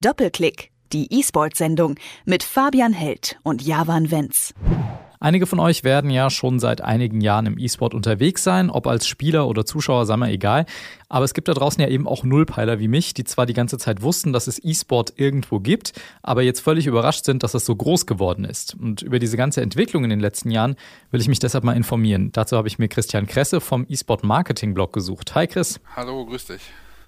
[0.00, 4.54] Doppelklick, die E-Sport-Sendung mit Fabian Held und Javan Wenz.
[5.18, 9.08] Einige von euch werden ja schon seit einigen Jahren im E-Sport unterwegs sein, ob als
[9.08, 10.66] Spieler oder Zuschauer, sei mal egal.
[11.08, 13.76] Aber es gibt da draußen ja eben auch Nullpeiler wie mich, die zwar die ganze
[13.76, 17.74] Zeit wussten, dass es E-Sport irgendwo gibt, aber jetzt völlig überrascht sind, dass es so
[17.74, 18.76] groß geworden ist.
[18.76, 20.76] Und über diese ganze Entwicklung in den letzten Jahren
[21.10, 22.30] will ich mich deshalb mal informieren.
[22.30, 25.34] Dazu habe ich mir Christian Kresse vom E-Sport Marketing Blog gesucht.
[25.34, 25.80] Hi Chris.
[25.96, 26.60] Hallo, grüß dich.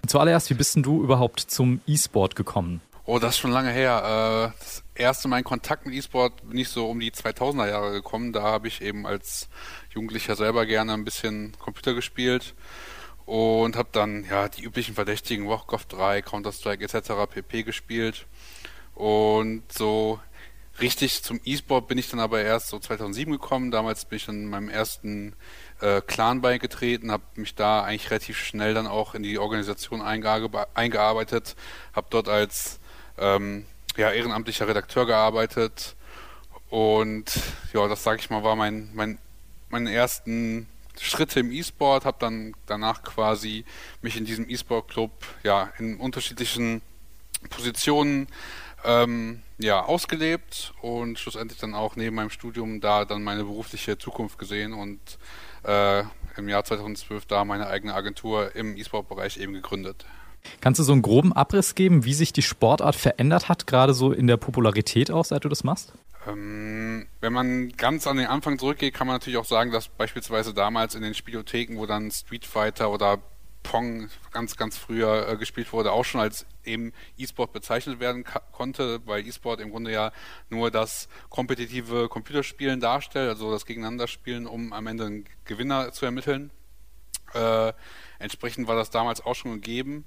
[0.07, 2.81] Zuallererst, wie bist denn du überhaupt zum E-Sport gekommen?
[3.05, 4.53] Oh, das ist schon lange her.
[4.53, 7.91] Äh, das erste Mal in Kontakt mit E-Sport bin ich so um die 2000er Jahre
[7.91, 8.31] gekommen.
[8.31, 9.49] Da habe ich eben als
[9.93, 12.53] Jugendlicher selber gerne ein bisschen Computer gespielt
[13.25, 17.11] und habe dann ja die üblichen Verdächtigen Warcraft 3, Counter-Strike etc.
[17.29, 18.25] pp gespielt.
[18.93, 20.19] Und so
[20.79, 23.71] richtig zum E-Sport bin ich dann aber erst so 2007 gekommen.
[23.71, 25.35] Damals bin ich in meinem ersten
[25.81, 31.55] äh, Clan beigetreten, habe mich da eigentlich relativ schnell dann auch in die Organisation eingearbeitet,
[31.93, 32.79] habe dort als
[33.17, 33.65] ähm,
[33.97, 35.95] ja, ehrenamtlicher Redakteur gearbeitet
[36.69, 37.31] und
[37.73, 39.19] ja, das sage ich mal, war mein, mein
[39.71, 40.67] meine ersten
[40.99, 43.65] Schritte im E-Sport, habe dann danach quasi
[44.01, 45.11] mich in diesem E-Sport-Club
[45.43, 46.81] ja in unterschiedlichen
[47.49, 48.27] Positionen
[48.83, 54.37] ähm, ja ausgelebt und schlussendlich dann auch neben meinem Studium da dann meine berufliche Zukunft
[54.37, 54.99] gesehen und
[55.63, 56.03] äh,
[56.37, 60.05] im Jahr 2012 da meine eigene Agentur im E-Sport-Bereich eben gegründet.
[60.59, 64.11] Kannst du so einen groben Abriss geben, wie sich die Sportart verändert hat, gerade so
[64.11, 65.93] in der Popularität auch, seit du das machst?
[66.27, 70.53] Ähm, wenn man ganz an den Anfang zurückgeht, kann man natürlich auch sagen, dass beispielsweise
[70.53, 73.19] damals in den Spielotheken, wo dann Street Fighter oder
[73.63, 79.05] Pong ganz, ganz früher äh, gespielt wurde, auch schon als eben E-Sport bezeichnet werden konnte,
[79.05, 80.11] weil E-Sport im Grunde ja
[80.49, 86.51] nur das kompetitive Computerspielen darstellt, also das Gegeneinanderspielen, um am Ende einen Gewinner zu ermitteln.
[87.33, 87.73] Äh,
[88.19, 90.05] entsprechend war das damals auch schon gegeben.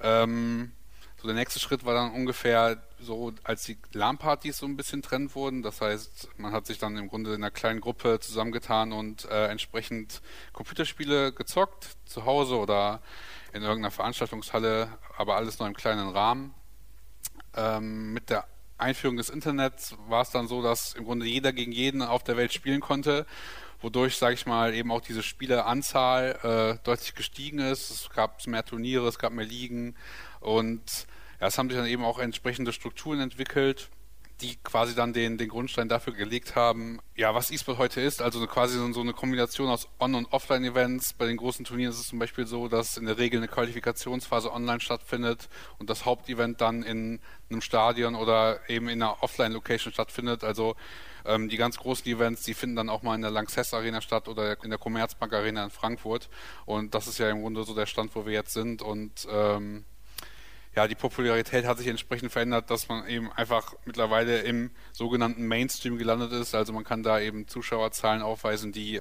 [0.00, 0.72] Ähm,
[1.16, 5.34] so der nächste Schritt war dann ungefähr so, als die LAN-Partys so ein bisschen Trend
[5.34, 5.62] wurden.
[5.62, 9.46] Das heißt, man hat sich dann im Grunde in einer kleinen Gruppe zusammengetan und äh,
[9.46, 13.00] entsprechend Computerspiele gezockt, zu Hause oder
[13.52, 16.54] in irgendeiner Veranstaltungshalle, aber alles noch im kleinen Rahmen.
[17.54, 18.46] Ähm, mit der
[18.78, 22.36] Einführung des Internets war es dann so, dass im Grunde jeder gegen jeden auf der
[22.36, 23.26] Welt spielen konnte
[23.80, 27.90] wodurch, sage ich mal, eben auch diese Spieleranzahl äh, deutlich gestiegen ist.
[27.90, 29.94] Es gab mehr Turniere, es gab mehr Ligen
[30.40, 31.06] und
[31.40, 33.90] ja, es haben sich dann eben auch entsprechende Strukturen entwickelt,
[34.40, 38.20] die quasi dann den, den Grundstein dafür gelegt haben, ja, was E-Sport heute ist.
[38.20, 41.14] Also quasi so eine Kombination aus On- und Offline-Events.
[41.14, 44.52] Bei den großen Turnieren ist es zum Beispiel so, dass in der Regel eine Qualifikationsphase
[44.52, 45.48] online stattfindet
[45.78, 47.20] und das Hauptevent dann in
[47.50, 50.44] einem Stadion oder eben in einer Offline-Location stattfindet.
[50.44, 50.76] Also
[51.24, 54.28] ähm, die ganz großen Events, die finden dann auch mal in der Lanxess Arena statt
[54.28, 56.28] oder in der Commerzbank Arena in Frankfurt.
[56.66, 58.82] Und das ist ja im Grunde so der Stand, wo wir jetzt sind.
[58.82, 59.86] Und ähm,
[60.76, 65.96] ja, die Popularität hat sich entsprechend verändert, dass man eben einfach mittlerweile im sogenannten Mainstream
[65.96, 66.54] gelandet ist.
[66.54, 69.00] Also man kann da eben Zuschauerzahlen aufweisen, die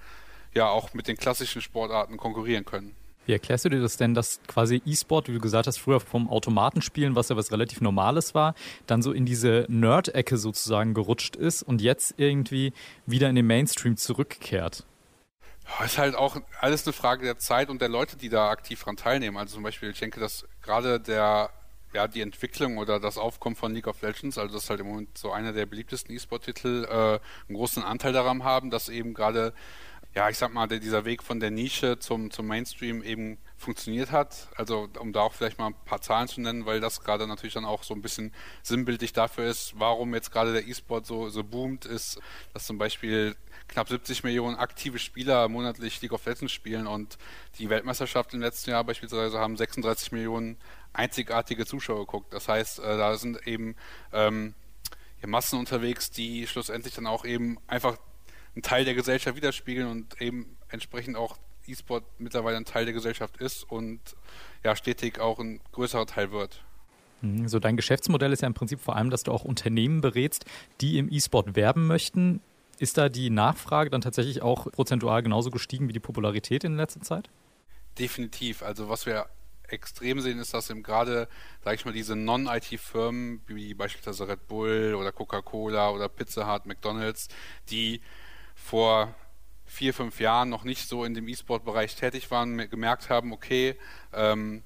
[0.54, 2.96] ja auch mit den klassischen Sportarten konkurrieren können.
[3.26, 6.30] Wie erklärst du dir das denn, dass quasi E-Sport, wie du gesagt hast, früher vom
[6.30, 8.56] Automatenspielen, was ja was relativ Normales war,
[8.88, 12.72] dann so in diese Nerd-Ecke sozusagen gerutscht ist und jetzt irgendwie
[13.06, 14.86] wieder in den Mainstream zurückkehrt?
[15.68, 18.82] Ja, ist halt auch alles eine Frage der Zeit und der Leute, die da aktiv
[18.84, 19.36] dran teilnehmen.
[19.38, 21.50] Also zum Beispiel, ich denke, dass gerade der
[21.96, 24.88] ja, die Entwicklung oder das Aufkommen von League of Legends, also das ist halt im
[24.88, 26.94] Moment so einer der beliebtesten E-Sport-Titel, äh,
[27.48, 29.54] einen großen Anteil daran haben, dass eben gerade
[30.16, 34.12] ja, ich sag mal, der, dieser Weg von der Nische zum, zum Mainstream eben funktioniert
[34.12, 34.48] hat.
[34.56, 37.54] Also um da auch vielleicht mal ein paar Zahlen zu nennen, weil das gerade natürlich
[37.54, 41.44] dann auch so ein bisschen sinnbildlich dafür ist, warum jetzt gerade der E-Sport so, so
[41.44, 42.20] boomt, ist,
[42.54, 43.36] dass zum Beispiel
[43.68, 47.18] knapp 70 Millionen aktive Spieler monatlich League of Legends spielen und
[47.58, 50.58] die Weltmeisterschaft im letzten Jahr beispielsweise haben 36 Millionen
[50.94, 52.34] einzigartige Zuschauer geguckt.
[52.34, 53.76] Das heißt, äh, da sind eben
[54.14, 54.54] ähm,
[55.26, 57.98] Massen unterwegs, die schlussendlich dann auch eben einfach
[58.56, 61.38] ein Teil der Gesellschaft widerspiegeln und eben entsprechend auch
[61.68, 64.00] E-Sport mittlerweile ein Teil der Gesellschaft ist und
[64.64, 66.64] ja stetig auch ein größerer Teil wird.
[67.22, 70.46] Mhm, so dein Geschäftsmodell ist ja im Prinzip vor allem, dass du auch Unternehmen berätst,
[70.82, 72.42] die im E-Sport werben möchten.
[72.78, 77.02] Ist da die Nachfrage dann tatsächlich auch prozentual genauso gestiegen wie die Popularität in letzter
[77.02, 77.30] Zeit?
[77.98, 78.64] Definitiv.
[78.64, 79.28] Also was wir
[79.68, 81.28] extrem sehen, ist, dass eben gerade,
[81.64, 87.30] sage ich mal, diese Non-IT-Firmen wie beispielsweise Red Bull oder Coca-Cola oder Pizza Hut, McDonald's,
[87.70, 88.02] die
[88.54, 89.16] vor
[89.66, 93.76] vier, fünf Jahren noch nicht so in dem E-Sport-Bereich tätig waren, gemerkt haben, okay,
[94.14, 94.64] ähm,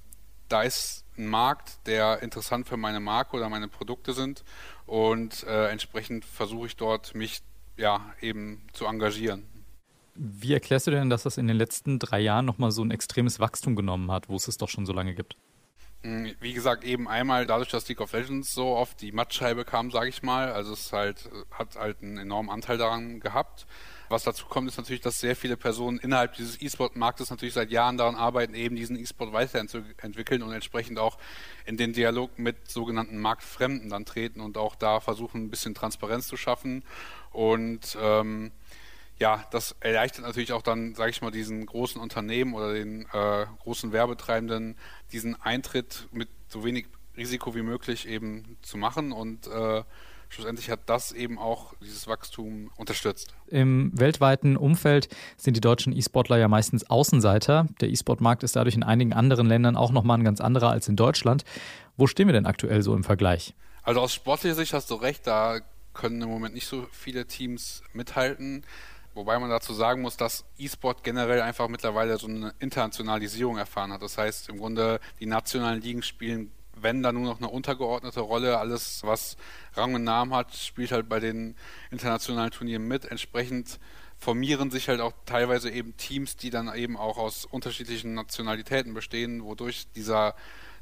[0.49, 4.43] da ist ein Markt, der interessant für meine Marke oder meine Produkte sind
[4.85, 7.41] und äh, entsprechend versuche ich dort mich
[7.79, 9.43] ja eben zu engagieren.
[10.15, 13.39] Wie erklärst du denn, dass das in den letzten drei Jahren nochmal so ein extremes
[13.39, 15.37] Wachstum genommen hat, wo es es doch schon so lange gibt?
[16.03, 19.91] Hm, wie gesagt, eben einmal dadurch, dass League of Legends so oft die Mattscheibe kam,
[19.91, 20.51] sage ich mal.
[20.51, 23.65] Also es halt hat halt einen enormen Anteil daran gehabt.
[24.07, 27.95] Was dazu kommt, ist natürlich, dass sehr viele Personen innerhalb dieses E-Sport-Marktes natürlich seit Jahren
[27.97, 31.19] daran arbeiten, eben diesen E-Sport weiterzuentwickeln und entsprechend auch
[31.65, 36.27] in den Dialog mit sogenannten Marktfremden dann treten und auch da versuchen, ein bisschen Transparenz
[36.27, 36.83] zu schaffen.
[37.31, 38.51] Und ähm,
[39.19, 43.45] ja, das erleichtert natürlich auch dann, sage ich mal, diesen großen Unternehmen oder den äh,
[43.59, 44.77] großen Werbetreibenden
[45.11, 46.87] diesen Eintritt mit so wenig
[47.17, 49.83] Risiko wie möglich eben zu machen und äh,
[50.29, 53.33] schlussendlich hat das eben auch dieses Wachstum unterstützt.
[53.47, 57.67] Im weltweiten Umfeld sind die deutschen E-Sportler ja meistens Außenseiter.
[57.81, 60.95] Der E-Sport-Markt ist dadurch in einigen anderen Ländern auch nochmal ein ganz anderer als in
[60.95, 61.43] Deutschland.
[61.97, 63.53] Wo stehen wir denn aktuell so im Vergleich?
[63.83, 65.59] Also aus sportlicher Sicht hast du recht, da
[65.99, 68.63] können im Moment nicht so viele Teams mithalten.
[69.13, 74.01] Wobei man dazu sagen muss, dass E-Sport generell einfach mittlerweile so eine Internationalisierung erfahren hat.
[74.01, 78.59] Das heißt, im Grunde die nationalen Ligen spielen, wenn da nur noch eine untergeordnete Rolle.
[78.59, 79.35] Alles, was
[79.73, 81.55] Rang und Namen hat, spielt halt bei den
[81.91, 83.03] internationalen Turnieren mit.
[83.05, 83.79] Entsprechend
[84.17, 89.43] formieren sich halt auch teilweise eben Teams, die dann eben auch aus unterschiedlichen Nationalitäten bestehen,
[89.43, 90.35] wodurch dieser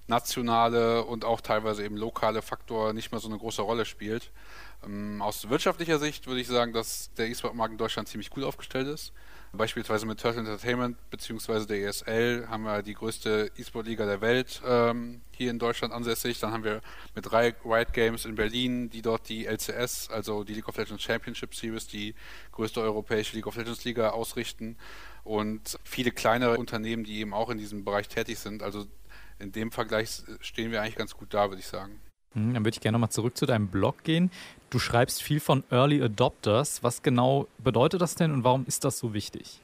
[0.07, 4.31] nationale und auch teilweise eben lokale Faktor nicht mehr so eine große Rolle spielt.
[4.85, 8.87] Ähm, aus wirtschaftlicher Sicht würde ich sagen, dass der E-Sport-Markt in Deutschland ziemlich gut aufgestellt
[8.87, 9.13] ist.
[9.53, 11.65] Beispielsweise mit Turtle Entertainment bzw.
[11.65, 16.39] der ESL haben wir die größte E-Sport-Liga der Welt ähm, hier in Deutschland ansässig.
[16.39, 16.81] Dann haben wir
[17.15, 21.55] mit Riot Games in Berlin, die dort die LCS, also die League of Legends Championship
[21.55, 22.13] Series, die
[22.51, 24.77] größte europäische League of Legends Liga ausrichten.
[25.23, 28.61] Und viele kleinere Unternehmen, die eben auch in diesem Bereich tätig sind.
[28.61, 28.85] Also
[29.39, 31.99] in dem Vergleich stehen wir eigentlich ganz gut da, würde ich sagen.
[32.33, 34.31] Hm, dann würde ich gerne nochmal zurück zu deinem Blog gehen.
[34.69, 36.83] Du schreibst viel von Early Adopters.
[36.83, 39.61] Was genau bedeutet das denn und warum ist das so wichtig?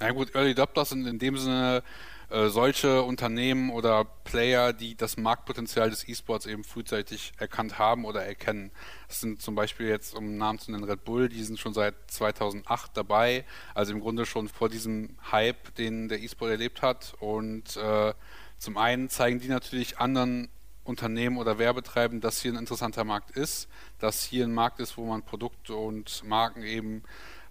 [0.00, 1.82] Na gut, Early Adopters sind in dem Sinne
[2.30, 8.24] äh, solche Unternehmen oder Player, die das Marktpotenzial des E-Sports eben frühzeitig erkannt haben oder
[8.24, 8.70] erkennen.
[9.08, 11.94] Das sind zum Beispiel jetzt, um Namen zu nennen, Red Bull, die sind schon seit
[12.08, 13.44] 2008 dabei,
[13.74, 17.14] also im Grunde schon vor diesem Hype, den der E-Sport erlebt hat.
[17.20, 18.14] Und äh,
[18.58, 20.48] zum einen zeigen die natürlich anderen
[20.84, 25.04] Unternehmen oder Werbetreibenden, dass hier ein interessanter Markt ist, dass hier ein Markt ist, wo
[25.06, 27.02] man Produkte und Marken eben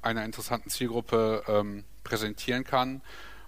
[0.01, 3.01] einer interessanten Zielgruppe ähm, präsentieren kann.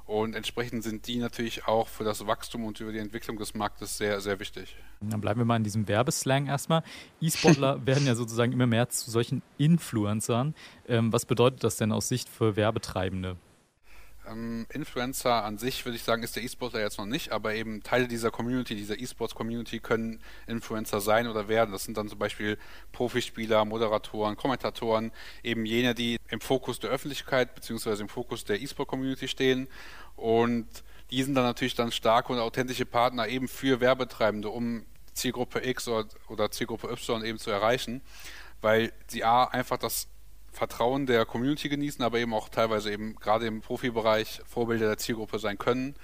[0.06, 3.98] Und entsprechend sind die natürlich auch für das Wachstum und über die Entwicklung des Marktes
[3.98, 4.78] sehr, sehr wichtig.
[5.02, 6.84] Dann bleiben wir mal in diesem Werbeslang erstmal.
[7.22, 10.54] E-Sportler werden ja sozusagen immer mehr zu solchen Influencern.
[10.88, 13.36] Ähm, was bedeutet das denn aus Sicht für Werbetreibende?
[14.30, 17.84] Ähm, Influencer an sich, würde ich sagen, ist der E-Sportler jetzt noch nicht, aber eben
[17.84, 21.72] Teile dieser Community, dieser E-Sports-Community können Influencer sein oder werden.
[21.72, 22.58] Das sind dann zum Beispiel
[22.92, 25.12] Profispieler, Moderatoren, Kommentatoren,
[25.44, 28.02] eben jene, die im Fokus der Öffentlichkeit bzw.
[28.02, 29.68] im Fokus der E-Sport-Community stehen
[30.16, 30.68] und
[31.12, 35.88] die sind dann natürlich dann starke und authentische Partner eben für Werbetreibende, um Zielgruppe X
[35.88, 38.02] oder, oder Zielgruppe Y eben zu erreichen,
[38.62, 40.08] weil sie A einfach das
[40.56, 45.40] Vertrauen der Community genießen, aber eben auch teilweise eben gerade im Profibereich Vorbilder der Zielgruppe
[45.40, 45.96] sein können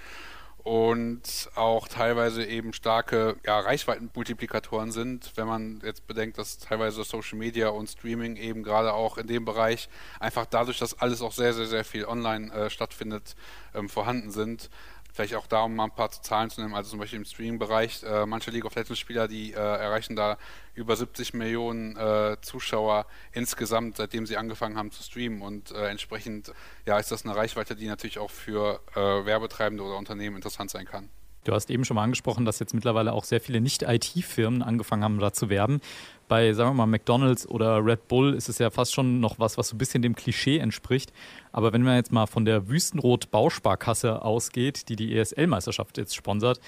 [0.63, 7.39] und auch teilweise eben starke ja, Reichweitenmultiplikatoren sind, wenn man jetzt bedenkt, dass teilweise Social
[7.39, 9.89] Media und Streaming eben gerade auch in dem Bereich
[10.19, 13.36] einfach dadurch, dass alles auch sehr, sehr, sehr viel online äh, stattfindet,
[13.74, 14.69] ähm, vorhanden sind.
[15.13, 18.03] Vielleicht auch da, um mal ein paar Zahlen zu nehmen, also zum Beispiel im Streaming-Bereich,
[18.03, 20.37] äh, manche League of Legends-Spieler, die äh, erreichen da
[20.73, 25.41] über 70 Millionen äh, Zuschauer insgesamt, seitdem sie angefangen haben zu streamen.
[25.41, 26.53] Und äh, entsprechend
[26.86, 30.86] ja, ist das eine Reichweite, die natürlich auch für äh, Werbetreibende oder Unternehmen interessant sein
[30.86, 31.09] kann.
[31.43, 35.19] Du hast eben schon mal angesprochen, dass jetzt mittlerweile auch sehr viele Nicht-IT-Firmen angefangen haben,
[35.19, 35.81] da zu werben.
[36.27, 39.57] Bei, sagen wir mal, McDonalds oder Red Bull ist es ja fast schon noch was,
[39.57, 41.12] was so ein bisschen dem Klischee entspricht.
[41.51, 46.60] Aber wenn man jetzt mal von der Wüstenrot-Bausparkasse ausgeht, die die ESL-Meisterschaft jetzt sponsert,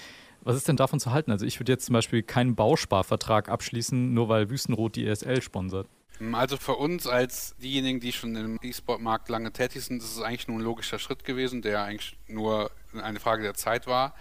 [0.42, 1.30] was ist denn davon zu halten?
[1.30, 5.86] Also ich würde jetzt zum Beispiel keinen Bausparvertrag abschließen, nur weil Wüstenrot die ESL sponsert.
[6.32, 10.48] Also für uns als diejenigen, die schon im E-Sport-Markt lange tätig sind, ist es eigentlich
[10.48, 14.14] nur ein logischer Schritt gewesen, der eigentlich nur eine Frage der Zeit war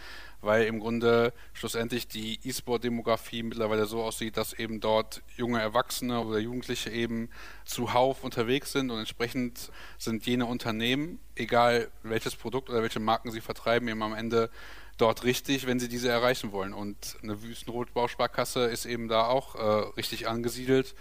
[0.43, 6.39] weil im Grunde schlussendlich die E-Sport-Demografie mittlerweile so aussieht, dass eben dort junge Erwachsene oder
[6.39, 7.29] Jugendliche eben
[7.65, 13.41] zuhauf unterwegs sind und entsprechend sind jene Unternehmen, egal welches Produkt oder welche Marken sie
[13.41, 14.49] vertreiben, eben am Ende
[14.97, 16.73] dort richtig, wenn sie diese erreichen wollen.
[16.73, 20.93] Und eine Wüstenrot-Bausparkasse ist eben da auch äh, richtig angesiedelt,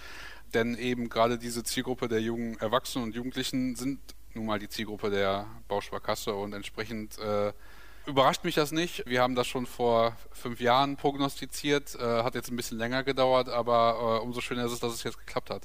[0.54, 3.99] denn eben gerade diese Zielgruppe der jungen Erwachsenen und Jugendlichen sind
[4.34, 7.52] nun mal die Zielgruppe der Bausparkasse und entsprechend äh,
[8.06, 9.04] Überrascht mich das nicht.
[9.06, 11.94] Wir haben das schon vor fünf Jahren prognostiziert.
[11.94, 15.04] Äh, hat jetzt ein bisschen länger gedauert, aber äh, umso schöner ist es, dass es
[15.04, 15.62] jetzt geklappt hat.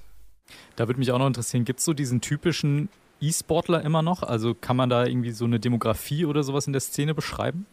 [0.75, 2.89] Da würde mich auch noch interessieren, gibt es so diesen typischen
[3.19, 4.23] E-Sportler immer noch?
[4.23, 7.65] Also kann man da irgendwie so eine Demografie oder sowas in der Szene beschreiben?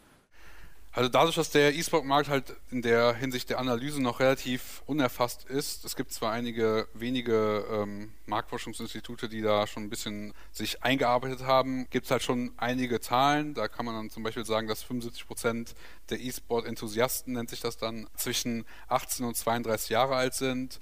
[0.95, 5.83] Also dadurch, dass der E-Sport-Markt halt in der Hinsicht der Analyse noch relativ unerfasst ist,
[5.83, 11.89] es gibt zwar einige wenige ähm, Marktforschungsinstitute, die da schon ein bisschen sich eingearbeitet haben,
[11.89, 13.53] gibt es halt schon einige Zahlen.
[13.53, 15.75] Da kann man dann zum Beispiel sagen, dass 75 Prozent
[16.09, 20.79] der E-Sport-Enthusiasten, nennt sich das dann, zwischen 18 und 32 Jahre alt sind,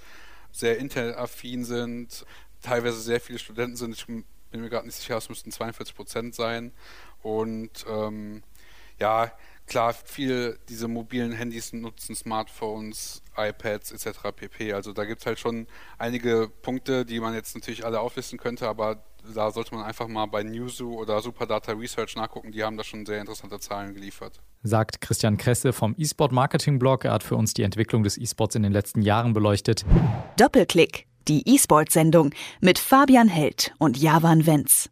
[0.52, 2.24] sehr internetaffin sind,
[2.62, 3.96] teilweise sehr viele Studenten sind.
[3.96, 6.72] Ich bin mir gerade nicht sicher, es müssten 42 Prozent sein.
[7.24, 8.44] Und ähm,
[9.00, 9.32] ja,
[9.68, 14.20] klar, viel diese mobilen Handys nutzen Smartphones, iPads etc.
[14.36, 14.74] pp.
[14.74, 15.68] Also da gibt es halt schon
[15.98, 19.04] einige Punkte, die man jetzt natürlich alle auflisten könnte, aber
[19.34, 22.52] da sollte man einfach mal bei Newzoo oder Superdata Research nachgucken.
[22.52, 24.42] Die haben da schon sehr interessante Zahlen geliefert.
[24.64, 27.06] Sagt Christian Kresse vom eSport Marketing Blog.
[27.06, 29.86] Er hat für uns die Entwicklung des eSports in den letzten Jahren beleuchtet.
[30.38, 34.90] Doppelklick, die eSport-Sendung mit Fabian Held und Javan Wenz.